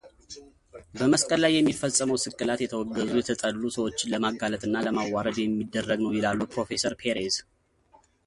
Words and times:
በመስቀል 0.99 1.39
ላይ 1.43 1.51
የሚፈጸመው 1.55 2.17
ስቅላት 2.23 2.61
የተወገዙ 2.63 3.11
የተጠሉ 3.19 3.61
ሰዎችን 3.77 4.11
ለማጋለጥ 4.13 4.61
እና 4.69 4.81
ለማዋረድ 4.87 5.37
የሚደረግ 5.43 6.01
ነው 6.05 6.15
ይላሉ 6.17 6.39
ፕሮፌሰር 6.55 6.95
ፔሬዝ። 7.03 7.37